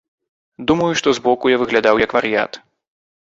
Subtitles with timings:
[0.71, 2.59] Думаю, што збоку я выглядаў як вар'ят.